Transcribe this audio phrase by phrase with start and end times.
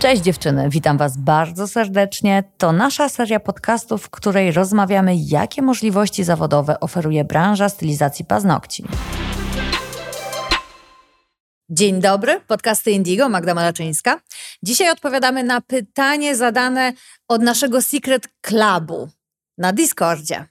[0.00, 2.44] Cześć dziewczyny, witam Was bardzo serdecznie.
[2.58, 8.84] To nasza seria podcastów, w której rozmawiamy, jakie możliwości zawodowe oferuje branża stylizacji paznokci.
[11.70, 14.20] Dzień dobry, podcasty Indigo, Magda Malaczyńska.
[14.62, 16.92] Dzisiaj odpowiadamy na pytanie zadane
[17.28, 19.08] od naszego Secret Clubu
[19.58, 20.44] na Discordzie.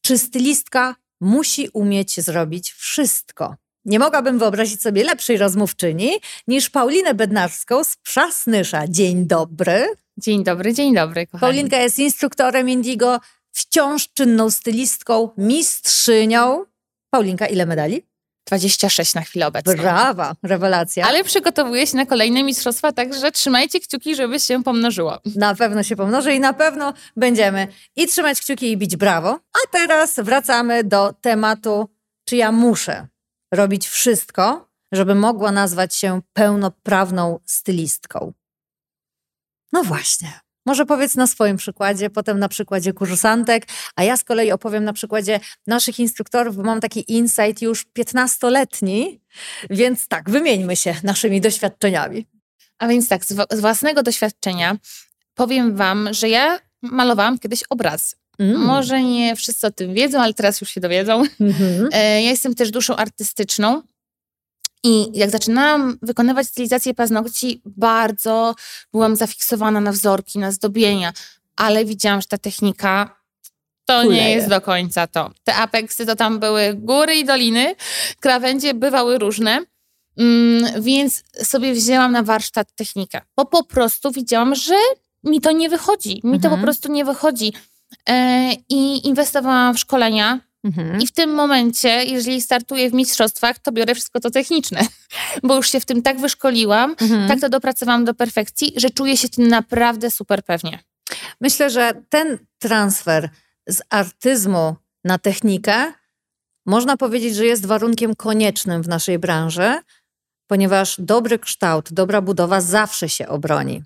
[0.00, 3.56] Czy stylistka musi umieć zrobić wszystko?
[3.90, 6.10] Nie mogłabym wyobrazić sobie lepszej rozmówczyni
[6.48, 8.88] niż Paulinę Bednarską z Przasnysza.
[8.88, 9.86] Dzień dobry.
[10.16, 11.40] Dzień dobry, dzień dobry, kochani.
[11.40, 13.20] Paulinka jest instruktorem Indigo,
[13.52, 16.64] wciąż czynną stylistką, mistrzynią.
[17.10, 18.06] Paulinka, ile medali?
[18.46, 19.74] 26 na chwilę obecną.
[19.74, 21.06] Brawa, rewelacja.
[21.06, 25.18] Ale przygotowuję się na kolejne mistrzostwa, także trzymajcie kciuki, żeby się pomnożyło.
[25.36, 29.28] Na pewno się pomnoży i na pewno będziemy i trzymać kciuki i bić brawo.
[29.30, 31.88] A teraz wracamy do tematu,
[32.24, 33.06] czy ja muszę
[33.52, 38.32] robić wszystko, żeby mogła nazwać się pełnoprawną stylistką.
[39.72, 40.40] No właśnie.
[40.66, 44.92] Może powiedz na swoim przykładzie, potem na przykładzie kursantek, a ja z kolei opowiem na
[44.92, 49.20] przykładzie naszych instruktorów, bo mam taki insight już 15-letni,
[49.70, 52.26] więc tak, wymieńmy się naszymi doświadczeniami.
[52.78, 54.76] A więc tak, z, własnego doświadczenia
[55.34, 58.16] powiem Wam, że ja malowałam kiedyś obraz.
[58.38, 58.60] Mm.
[58.60, 61.22] Może nie wszyscy o tym wiedzą, ale teraz już się dowiedzą.
[61.40, 61.88] Mm -hmm.
[61.92, 63.82] Ja jestem też duszą artystyczną.
[64.84, 68.54] I jak zaczynałam wykonywać stylizację paznokci, bardzo
[68.92, 71.12] byłam zafiksowana na wzorki, na zdobienia,
[71.56, 73.20] ale widziałam, że ta technika
[73.84, 74.22] to Kuleje.
[74.22, 75.30] nie jest do końca to.
[75.44, 77.74] Te apeksy to tam były góry i doliny,
[78.20, 79.64] krawędzie bywały różne.
[80.16, 84.74] Mm, więc sobie wzięłam na warsztat technikę, bo po prostu widziałam, że
[85.24, 86.08] mi to nie wychodzi.
[86.08, 86.40] Mi mhm.
[86.40, 86.62] to po mhm.
[86.62, 87.52] prostu nie wychodzi.
[88.08, 91.00] E, I inwestowałam w szkolenia, Mhm.
[91.00, 94.80] I w tym momencie, jeżeli startuję w mistrzostwach, to biorę wszystko to techniczne,
[95.42, 97.28] bo już się w tym tak wyszkoliłam, mhm.
[97.28, 100.78] tak to dopracowałam do perfekcji, że czuję się tym naprawdę super pewnie.
[101.40, 103.28] Myślę, że ten transfer
[103.68, 105.92] z artyzmu na technikę
[106.66, 109.78] można powiedzieć, że jest warunkiem koniecznym w naszej branży,
[110.46, 113.84] ponieważ dobry kształt, dobra budowa zawsze się obroni.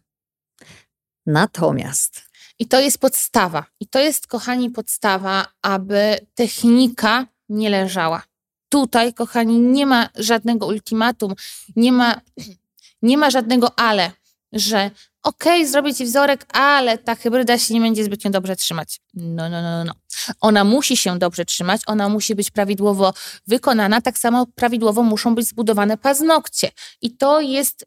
[1.27, 3.65] Natomiast i to jest podstawa.
[3.81, 8.23] I to jest, kochani, podstawa, aby technika nie leżała.
[8.69, 11.35] Tutaj, kochani, nie ma żadnego ultimatum,
[11.77, 12.21] nie ma,
[13.03, 14.11] nie ma żadnego ale,
[14.53, 14.91] że
[15.23, 19.01] okej, okay, zrobię ci wzorek, ale ta hybryda się nie będzie zbytnio dobrze trzymać.
[19.15, 19.93] No, no, no, no.
[20.41, 23.15] Ona musi się dobrze trzymać, ona musi być prawidłowo
[23.47, 26.71] wykonana, tak samo prawidłowo muszą być zbudowane paznokcie.
[27.01, 27.87] I to jest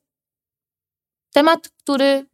[1.33, 2.25] temat, który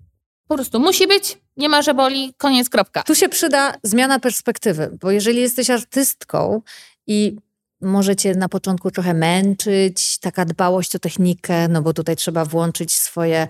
[0.47, 3.03] po prostu musi być, nie ma, że boli, koniec, kropka.
[3.03, 6.61] Tu się przyda zmiana perspektywy, bo jeżeli jesteś artystką
[7.07, 7.37] i
[7.81, 13.47] możecie na początku trochę męczyć, taka dbałość o technikę, no bo tutaj trzeba włączyć swoje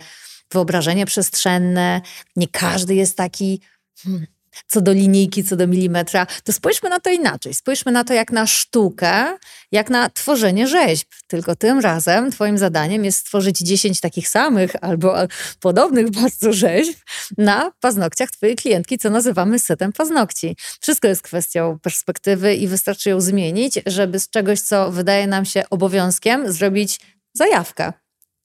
[0.52, 2.02] wyobrażenie przestrzenne.
[2.36, 3.62] Nie każdy jest taki
[4.04, 4.28] hmm,
[4.68, 7.54] co do linijki, co do milimetra, to spójrzmy na to inaczej.
[7.54, 9.38] Spójrzmy na to jak na sztukę,
[9.72, 11.08] jak na tworzenie rzeźb.
[11.28, 15.16] Tylko tym razem Twoim zadaniem jest stworzyć 10 takich samych albo
[15.60, 17.00] podobnych bardzo rzeźb
[17.38, 20.58] na paznokciach Twojej klientki, co nazywamy setem paznokci.
[20.82, 25.64] Wszystko jest kwestią perspektywy i wystarczy ją zmienić, żeby z czegoś, co wydaje nam się
[25.70, 27.00] obowiązkiem, zrobić
[27.34, 27.94] zajawkę.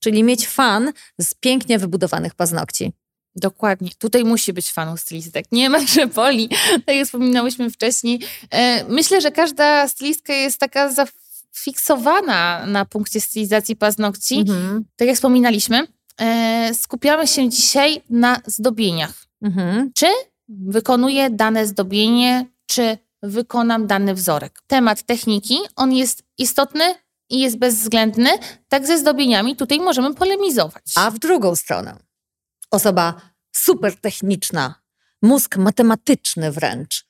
[0.01, 2.93] Czyli mieć fan z pięknie wybudowanych paznokci.
[3.39, 3.91] Dokładnie.
[3.99, 5.45] Tutaj musi być fanu stylistek.
[5.53, 6.49] Nie ma, że boli.
[6.87, 8.21] Tak jak wspominałyśmy wcześniej.
[8.51, 14.39] E, myślę, że każda stylistka jest taka zafiksowana na punkcie stylizacji paznokci.
[14.39, 14.85] Mhm.
[14.97, 15.87] Tak jak wspominaliśmy,
[16.21, 19.15] e, skupiamy się dzisiaj na zdobieniach.
[19.43, 19.91] Mhm.
[19.95, 20.07] Czy
[20.49, 24.63] wykonuję dane zdobienie, czy wykonam dany wzorek.
[24.67, 26.95] Temat techniki, on jest istotny
[27.31, 28.31] i jest bezwzględny.
[28.69, 30.85] Tak ze zdobieniami tutaj możemy polemizować.
[30.95, 31.97] A w drugą stronę
[32.71, 33.21] osoba
[33.59, 34.75] super techniczna,
[35.23, 37.07] mózg matematyczny wręcz,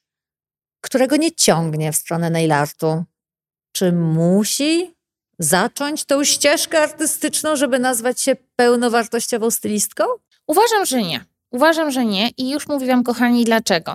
[0.80, 3.04] którego nie ciągnie w stronę nail artu.
[3.72, 4.94] Czy musi
[5.38, 10.04] zacząć tą ścieżkę artystyczną, żeby nazwać się pełnowartościową stylistką?
[10.46, 11.24] Uważam, że nie.
[11.50, 13.94] Uważam, że nie i już mówiłam, kochani, dlaczego.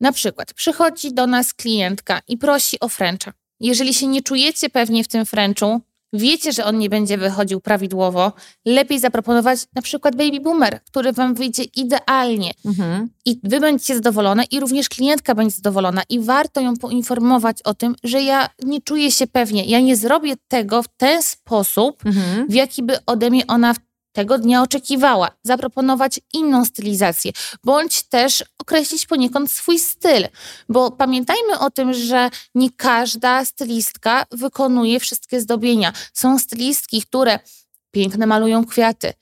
[0.00, 3.32] Na przykład przychodzi do nas klientka i prosi o fręcza.
[3.60, 5.80] Jeżeli się nie czujecie pewnie w tym fręczu,
[6.12, 8.32] wiecie, że on nie będzie wychodził prawidłowo,
[8.66, 12.50] lepiej zaproponować na przykład baby boomer, który wam wyjdzie idealnie.
[12.64, 13.08] Mhm.
[13.24, 17.94] I wy będziecie zadowolone i również klientka będzie zadowolona i warto ją poinformować o tym,
[18.04, 22.48] że ja nie czuję się pewnie, ja nie zrobię tego w ten sposób, mhm.
[22.48, 23.78] w jaki by ode mnie ona w
[24.12, 27.32] tego dnia oczekiwała, zaproponować inną stylizację,
[27.64, 30.28] bądź też określić poniekąd swój styl.
[30.68, 35.92] Bo pamiętajmy o tym, że nie każda stylistka wykonuje wszystkie zdobienia.
[36.12, 37.38] Są stylistki, które
[37.90, 39.12] piękne malują kwiaty,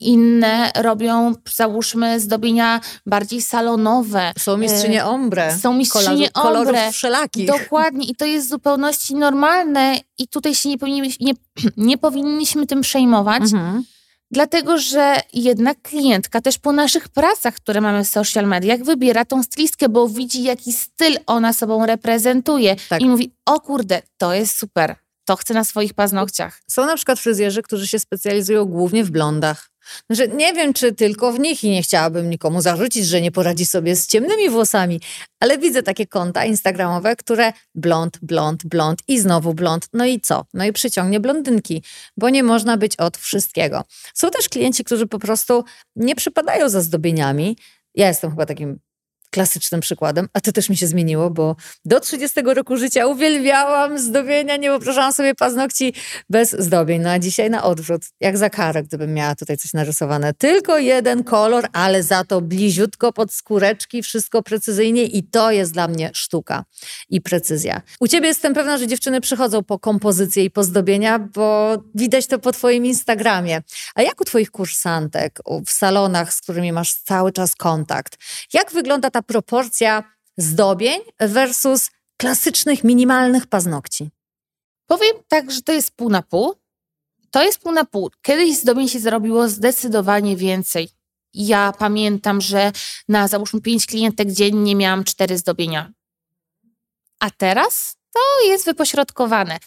[0.00, 4.32] inne robią, załóżmy, zdobienia bardziej salonowe.
[4.38, 5.58] Są mistrzynie ombre.
[5.58, 6.72] Są mistrzynie Kolor, ombre.
[6.72, 7.46] Kolorów wszelakich.
[7.46, 8.06] Dokładnie.
[8.06, 11.32] I to jest w zupełności normalne i tutaj się nie, powinniśmy, nie,
[11.76, 13.42] nie powinniśmy tym przejmować.
[13.42, 13.84] Mhm.
[14.30, 19.42] Dlatego, że jednak klientka też po naszych pracach, które mamy w social mediach, wybiera tą
[19.42, 22.76] stylistkę, bo widzi, jaki styl ona sobą reprezentuje.
[22.88, 23.00] Tak.
[23.00, 26.60] I mówi, o kurde, to jest super, to chcę na swoich paznokciach.
[26.70, 29.70] Są na przykład fryzjerzy, którzy się specjalizują głównie w blondach.
[30.10, 33.66] Że nie wiem, czy tylko w nich i nie chciałabym nikomu zarzucić, że nie poradzi
[33.66, 35.00] sobie z ciemnymi włosami,
[35.40, 39.88] ale widzę takie konta instagramowe, które blond, blond, blond i znowu blond.
[39.92, 40.44] No i co?
[40.54, 41.82] No i przyciągnie blondynki,
[42.16, 43.84] bo nie można być od wszystkiego.
[44.14, 45.64] Są też klienci, którzy po prostu
[45.96, 47.56] nie przypadają za zdobieniami.
[47.94, 48.78] Ja jestem chyba takim
[49.30, 54.56] klasycznym przykładem, a to też mi się zmieniło, bo do 30 roku życia uwielbiałam zdobienia,
[54.56, 55.94] nie wyobrażałam sobie paznokci
[56.30, 57.02] bez zdobień.
[57.02, 60.34] No a dzisiaj na odwrót, jak za karę, gdybym miała tutaj coś narysowane.
[60.34, 65.88] Tylko jeden kolor, ale za to bliziutko pod skóreczki, wszystko precyzyjnie i to jest dla
[65.88, 66.64] mnie sztuka
[67.08, 67.82] i precyzja.
[68.00, 72.38] U ciebie jestem pewna, że dziewczyny przychodzą po kompozycję i po zdobienia, bo widać to
[72.38, 73.62] po twoim Instagramie.
[73.94, 78.16] A jak u twoich kursantek w salonach, z którymi masz cały czas kontakt,
[78.52, 80.04] jak wygląda ta ta proporcja
[80.36, 84.10] zdobień versus klasycznych, minimalnych paznokci?
[84.86, 86.54] Powiem tak, że to jest pół na pół.
[87.30, 88.10] To jest pół na pół.
[88.22, 90.88] Kiedyś zdobień się zrobiło zdecydowanie więcej.
[91.34, 92.72] Ja pamiętam, że
[93.08, 95.92] na załóżmy pięć klientek dziennie miałam cztery zdobienia.
[97.20, 99.58] A teraz to jest wypośrodkowane.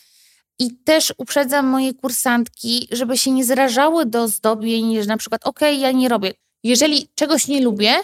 [0.60, 5.76] I też uprzedzam moje kursantki, żeby się nie zrażały do zdobień, że na przykład, okay,
[5.76, 6.34] ja nie robię.
[6.64, 8.04] Jeżeli czegoś nie lubię,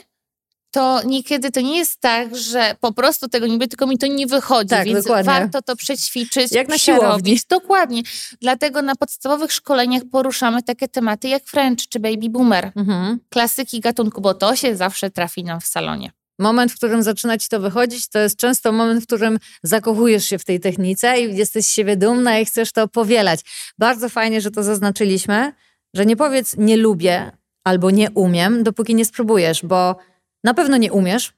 [0.71, 4.07] to niekiedy to nie jest tak, że po prostu tego nie lubię, tylko mi to
[4.07, 5.31] nie wychodzi, tak, więc dokładnie.
[5.31, 7.39] warto to przećwiczyć, Jak na siłowni.
[7.49, 8.01] Dokładnie.
[8.41, 12.71] Dlatego na podstawowych szkoleniach poruszamy takie tematy jak French czy Baby Boomer.
[12.75, 13.19] Mhm.
[13.29, 16.11] Klasyki gatunku, bo to się zawsze trafi nam w salonie.
[16.39, 20.39] Moment, w którym zaczyna ci to wychodzić, to jest często moment, w którym zakochujesz się
[20.39, 23.39] w tej technice i jesteś z siebie dumna i chcesz to powielać.
[23.77, 25.53] Bardzo fajnie, że to zaznaczyliśmy,
[25.93, 27.31] że nie powiedz nie lubię
[27.63, 29.95] albo nie umiem, dopóki nie spróbujesz, bo
[30.43, 31.33] na pewno nie umiesz,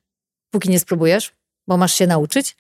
[0.52, 1.32] póki nie spróbujesz,
[1.68, 2.56] bo masz się nauczyć.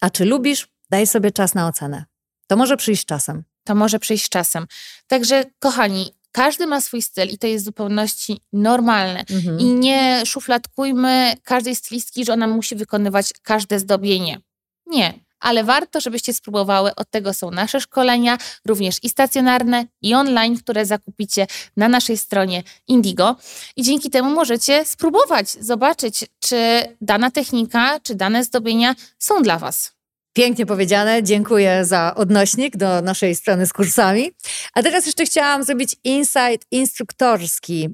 [0.00, 2.04] A czy lubisz, daj sobie czas na ocenę.
[2.46, 3.44] To może przyjść czasem.
[3.64, 4.66] To może przyjść czasem.
[5.06, 9.24] Także, kochani, każdy ma swój styl i to jest w zupełności normalne.
[9.30, 9.60] Mhm.
[9.60, 14.40] I nie szufladkujmy każdej stylistki, że ona musi wykonywać każde zdobienie.
[14.86, 16.94] Nie ale warto, żebyście spróbowały.
[16.94, 21.46] Od tego są nasze szkolenia, również i stacjonarne, i online, które zakupicie
[21.76, 23.36] na naszej stronie Indigo.
[23.76, 29.92] I dzięki temu możecie spróbować, zobaczyć, czy dana technika, czy dane zdobienia są dla Was.
[30.32, 31.22] Pięknie powiedziane.
[31.22, 34.30] Dziękuję za odnośnik do naszej strony z kursami.
[34.74, 37.88] A teraz jeszcze chciałam zrobić insight instruktorski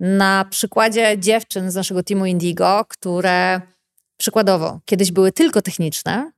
[0.00, 3.60] na przykładzie dziewczyn z naszego teamu Indigo, które
[4.22, 6.32] Przykładowo, kiedyś były tylko techniczne,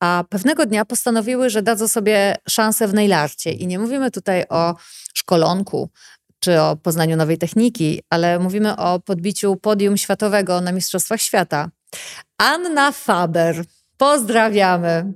[0.00, 3.52] a pewnego dnia postanowiły, że dadzą sobie szansę w nailarcie.
[3.52, 4.74] I nie mówimy tutaj o
[5.14, 5.90] szkolonku
[6.40, 11.70] czy o poznaniu nowej techniki, ale mówimy o podbiciu podium światowego na Mistrzostwach Świata.
[12.38, 13.64] Anna Faber,
[13.96, 15.12] pozdrawiamy.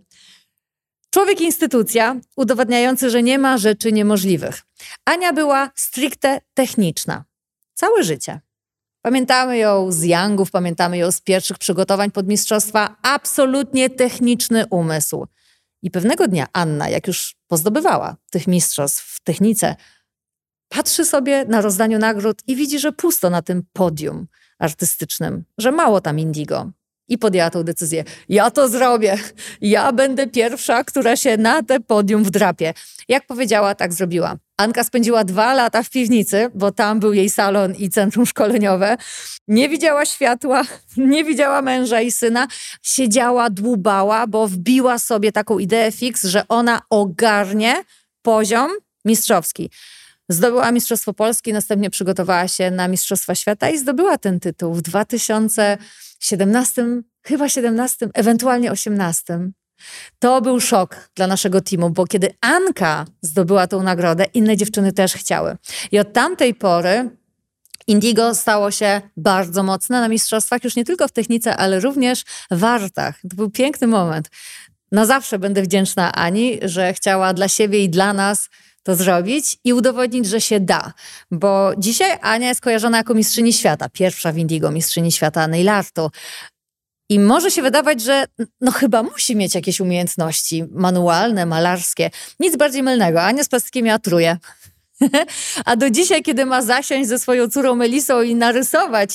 [1.10, 4.62] Człowiek instytucja, udowadniający, że nie ma rzeczy niemożliwych.
[5.04, 7.24] Ania była stricte techniczna.
[7.74, 8.40] Całe życie.
[9.02, 12.96] Pamiętamy ją z Youngów, pamiętamy ją z pierwszych przygotowań pod mistrzostwa.
[13.02, 15.26] Absolutnie techniczny umysł.
[15.82, 19.76] I pewnego dnia Anna, jak już pozdobywała tych mistrzostw w technice,
[20.68, 24.26] patrzy sobie na rozdaniu nagród i widzi, że pusto na tym podium
[24.58, 26.70] artystycznym, że mało tam indigo.
[27.08, 28.04] I podjęła tą decyzję.
[28.28, 29.18] Ja to zrobię.
[29.60, 32.74] Ja będę pierwsza, która się na te podium wdrapie.
[33.08, 34.36] Jak powiedziała, tak zrobiła.
[34.56, 38.96] Anka spędziła dwa lata w piwnicy, bo tam był jej salon i centrum szkoleniowe.
[39.48, 40.62] Nie widziała światła,
[40.96, 42.46] nie widziała męża i syna.
[42.82, 47.74] Siedziała, dłubała, bo wbiła sobie taką ideę fix, że ona ogarnie
[48.22, 48.70] poziom
[49.04, 49.70] mistrzowski.
[50.28, 54.82] Zdobyła Mistrzostwo Polski, następnie przygotowała się na Mistrzostwa Świata i zdobyła ten tytuł w
[56.22, 59.50] 2017, chyba 17, ewentualnie 18.
[60.18, 65.14] To był szok dla naszego teamu, bo kiedy Anka zdobyła tą nagrodę, inne dziewczyny też
[65.14, 65.56] chciały.
[65.92, 67.10] I od tamtej pory
[67.86, 72.64] Indigo stało się bardzo mocne na mistrzostwach, już nie tylko w technice, ale również w
[72.64, 73.20] artach.
[73.30, 74.30] To był piękny moment.
[74.92, 78.48] Na zawsze będę wdzięczna Ani, że chciała dla siebie i dla nas
[78.82, 80.92] to zrobić i udowodnić, że się da.
[81.30, 86.10] Bo dzisiaj Ania jest kojarzona jako mistrzyni świata, pierwsza w Indigo mistrzyni świata nail artu.
[87.08, 88.24] I może się wydawać, że
[88.60, 92.10] no chyba musi mieć jakieś umiejętności manualne, malarskie.
[92.40, 93.22] Nic bardziej mylnego.
[93.22, 94.36] Ania z plastykiem miała truje.
[95.64, 99.10] A do dzisiaj, kiedy ma zasiąść ze swoją córą Melisą i narysować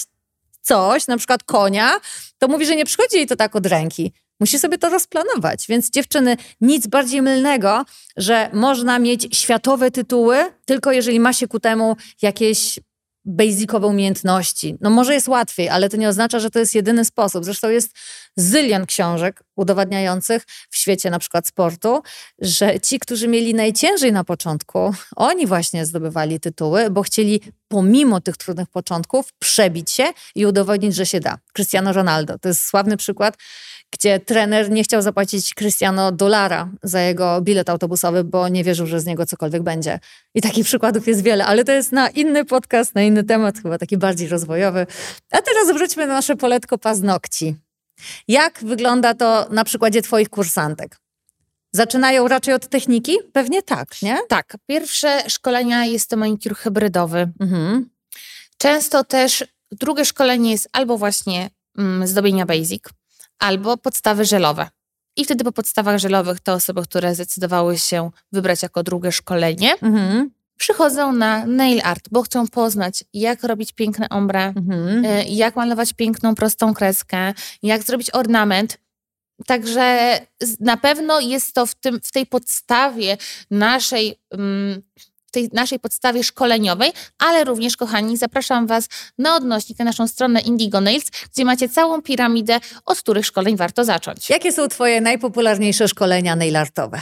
[0.61, 1.99] coś, na przykład konia,
[2.37, 4.13] to mówi, że nie przychodzi jej to tak od ręki.
[4.39, 5.65] Musi sobie to rozplanować.
[5.69, 7.85] Więc dziewczyny, nic bardziej mylnego,
[8.17, 12.79] że można mieć światowe tytuły, tylko jeżeli ma się ku temu jakieś
[13.25, 14.75] basicowe umiejętności.
[14.81, 17.45] No może jest łatwiej, ale to nie oznacza, że to jest jedyny sposób.
[17.45, 17.91] Zresztą jest
[18.37, 22.01] zylion książek udowadniających w świecie na przykład sportu,
[22.39, 28.37] że ci, którzy mieli najciężej na początku, oni właśnie zdobywali tytuły, bo chcieli pomimo tych
[28.37, 30.03] trudnych początków przebić się
[30.35, 31.37] i udowodnić, że się da.
[31.53, 33.37] Cristiano Ronaldo to jest sławny przykład,
[33.91, 38.99] gdzie trener nie chciał zapłacić Cristiano dolara za jego bilet autobusowy, bo nie wierzył, że
[38.99, 39.99] z niego cokolwiek będzie.
[40.35, 43.77] I takich przykładów jest wiele, ale to jest na inny podcast, na inny temat, chyba
[43.77, 44.87] taki bardziej rozwojowy.
[45.31, 47.66] A teraz wróćmy na nasze poletko paznokci.
[48.27, 50.97] Jak wygląda to na przykładzie Twoich kursantek?
[51.71, 53.17] Zaczynają raczej od techniki?
[53.33, 54.17] Pewnie tak, nie?
[54.29, 54.57] Tak.
[54.67, 57.31] Pierwsze szkolenia jest to manikur hybrydowy.
[57.39, 57.89] Mhm.
[58.57, 62.83] Często też drugie szkolenie jest albo właśnie mm, zdobienia basic,
[63.39, 64.69] albo podstawy żelowe.
[65.15, 70.31] I wtedy po podstawach żelowych te osoby, które zdecydowały się wybrać jako drugie szkolenie, mhm.
[70.57, 75.05] Przychodzą na nail art, bo chcą poznać, jak robić piękne ombre, mhm.
[75.05, 77.33] Y, jak malować piękną, prostą kreskę,
[77.63, 78.77] jak zrobić ornament.
[79.45, 80.19] Także
[80.59, 83.17] na pewno jest to w, tym, w tej podstawie
[83.51, 84.81] naszej mm,
[85.31, 90.81] tej naszej podstawie szkoleniowej, ale również, kochani, zapraszam Was na odnośnik, na naszą stronę Indigo
[90.81, 94.29] Nails, gdzie macie całą piramidę, od których szkoleń warto zacząć.
[94.29, 97.01] Jakie są Twoje najpopularniejsze szkolenia nail artowe?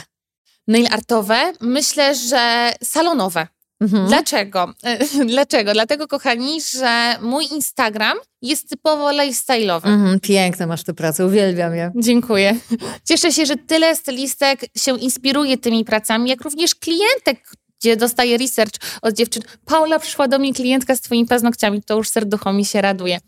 [0.68, 1.52] Nail artowe?
[1.60, 3.46] Myślę, że salonowe.
[3.80, 4.06] Mhm.
[4.08, 4.74] Dlaczego?
[5.26, 5.72] Dlaczego?
[5.72, 9.86] Dlatego, kochani, że mój Instagram jest typowo lifestyle'owy.
[9.86, 11.92] Mhm, piękne masz tę pracę, uwielbiam je.
[11.96, 12.56] Dziękuję.
[13.04, 18.74] Cieszę się, że tyle stylistek się inspiruje tymi pracami, jak również klientek, gdzie dostaję research
[19.02, 19.42] od dziewczyn.
[19.64, 23.18] Paula, przyszła do mnie klientka z twoimi paznokciami, to już serducho mi się raduje.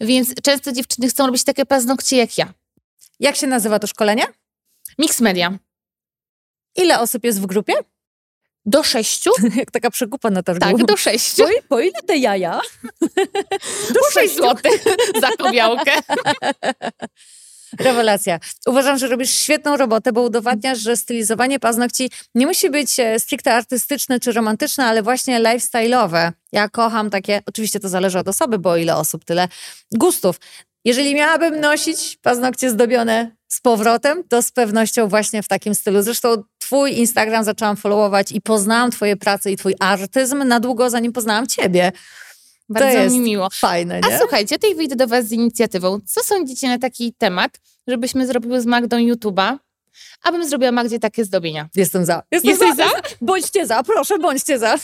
[0.00, 2.54] Więc często dziewczyny chcą robić takie paznokcie jak ja.
[3.20, 4.24] Jak się nazywa to szkolenie?
[4.98, 5.58] Mix Media.
[6.78, 7.74] Ile osób jest w grupie?
[8.66, 9.30] Do sześciu.
[9.56, 10.60] Jak taka przekupa na targu.
[10.60, 11.42] Tak, do sześciu.
[11.42, 12.60] Po, po ile te jaja?
[13.94, 14.84] Do sześć złotych
[15.22, 15.92] za kobiałkę.
[17.78, 18.40] Rewelacja.
[18.66, 23.54] Uważam, że robisz świetną robotę, bo udowadniasz, że stylizowanie paznokci nie musi być e, stricte
[23.54, 26.32] artystyczne czy romantyczne, ale właśnie lifestyle'owe.
[26.52, 29.48] Ja kocham takie, oczywiście to zależy od osoby, bo ile osób, tyle
[29.92, 30.40] gustów.
[30.84, 36.02] Jeżeli miałabym nosić paznokcie zdobione z powrotem, to z pewnością właśnie w takim stylu.
[36.02, 41.12] Zresztą twój Instagram zaczęłam followować i poznałam twoje prace i twój artyzm na długo, zanim
[41.12, 41.92] poznałam ciebie.
[42.68, 43.48] Bardzo mi miło.
[43.52, 44.14] Fajne, nie?
[44.14, 46.00] A słuchajcie, tutaj wyjdę do Was z inicjatywą.
[46.06, 49.56] Co sądzicie na taki temat, żebyśmy zrobiły z Magdą YouTube'a?
[50.22, 51.68] Abym zrobiła Magdzie takie zdobienia.
[51.76, 52.22] Jestem za.
[52.30, 52.76] Jestem Jesteś za?
[52.76, 52.90] za?
[53.20, 54.76] Bądźcie za, proszę, bądźcie za.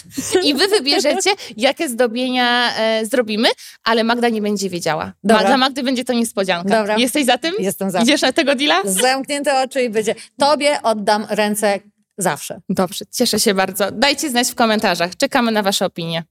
[0.42, 3.48] I wy wybierzecie, jakie zdobienia e, zrobimy,
[3.84, 5.12] ale Magda nie będzie wiedziała.
[5.24, 5.46] Dobra.
[5.46, 6.78] Dla Magdy będzie to niespodzianka.
[6.78, 6.96] Dobra.
[6.98, 7.54] Jesteś za tym?
[7.58, 8.00] Jestem za.
[8.00, 8.82] Idziesz na tego deala?
[8.84, 10.14] Zamknięte oczy i będzie.
[10.38, 11.80] Tobie oddam ręce
[12.18, 12.60] zawsze.
[12.68, 13.90] Dobrze, cieszę się bardzo.
[13.90, 15.16] Dajcie znać w komentarzach.
[15.16, 16.24] Czekamy na wasze opinie.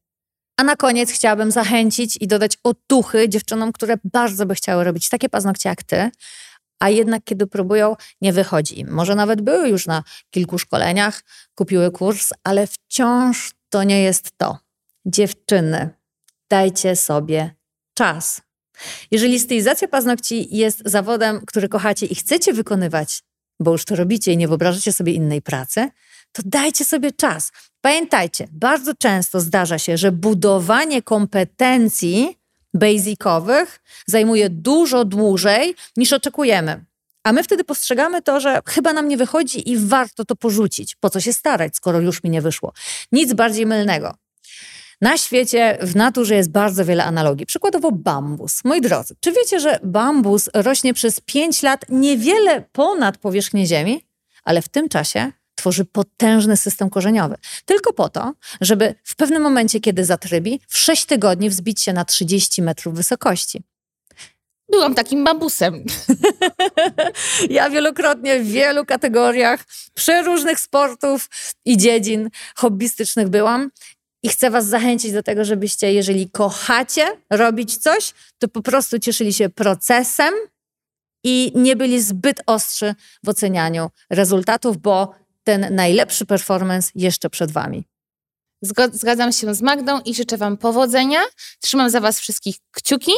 [0.57, 5.29] A na koniec chciałabym zachęcić i dodać otuchy dziewczynom, które bardzo by chciały robić takie
[5.29, 6.09] paznokcie jak ty,
[6.83, 8.91] a jednak kiedy próbują, nie wychodzi im.
[8.91, 11.23] Może nawet były już na kilku szkoleniach,
[11.55, 14.57] kupiły kurs, ale wciąż to nie jest to.
[15.05, 15.89] Dziewczyny,
[16.49, 17.55] dajcie sobie
[17.93, 18.41] czas.
[19.11, 23.23] Jeżeli stylizacja paznokci jest zawodem, który kochacie i chcecie wykonywać,
[23.59, 25.89] bo już to robicie i nie wyobrażacie sobie innej pracy,
[26.31, 27.51] to dajcie sobie czas.
[27.81, 32.37] Pamiętajcie, bardzo często zdarza się, że budowanie kompetencji
[32.74, 36.86] basicowych zajmuje dużo dłużej niż oczekujemy.
[37.24, 40.96] A my wtedy postrzegamy to, że chyba nam nie wychodzi i warto to porzucić.
[40.96, 42.74] Po co się starać, skoro już mi nie wyszło?
[43.12, 44.15] Nic bardziej mylnego.
[45.01, 47.46] Na świecie, w naturze jest bardzo wiele analogii.
[47.46, 48.63] Przykładowo bambus.
[48.63, 54.06] Moi drodzy, czy wiecie, że bambus rośnie przez 5 lat niewiele ponad powierzchnię Ziemi,
[54.44, 55.32] ale w tym czasie
[55.63, 57.36] tworzy potężny system korzeniowy.
[57.65, 62.05] Tylko po to, żeby w pewnym momencie, kiedy zatrybi, w 6 tygodni wzbić się na
[62.05, 63.63] 30 metrów wysokości.
[64.72, 65.84] Byłam takim bambusem.
[67.50, 71.29] ja wielokrotnie w wielu kategoriach przeróżnych sportów
[71.65, 73.72] i dziedzin hobbystycznych byłam.
[74.24, 79.34] I chcę Was zachęcić do tego, żebyście, jeżeli kochacie robić coś, to po prostu cieszyli
[79.34, 80.34] się procesem
[81.24, 87.83] i nie byli zbyt ostrzy w ocenianiu rezultatów, bo ten najlepszy performance jeszcze przed Wami.
[88.91, 91.19] Zgadzam się z Magdą i życzę Wam powodzenia.
[91.62, 93.12] Trzymam za Was wszystkich kciuki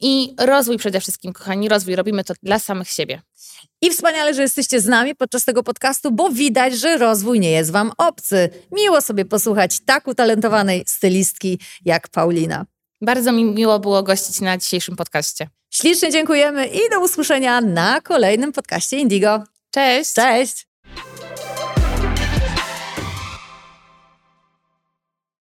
[0.00, 1.96] i rozwój przede wszystkim, kochani, rozwój.
[1.96, 3.22] Robimy to dla samych siebie.
[3.82, 7.70] I wspaniale, że jesteście z nami podczas tego podcastu, bo widać, że rozwój nie jest
[7.70, 8.50] Wam obcy.
[8.72, 12.66] Miło sobie posłuchać tak utalentowanej stylistki jak Paulina.
[13.00, 15.48] Bardzo mi miło było gościć na dzisiejszym podcaście.
[15.70, 19.44] Ślicznie dziękujemy i do usłyszenia na kolejnym podcaście Indigo.
[19.70, 20.12] Cześć!
[20.12, 20.71] Cześć!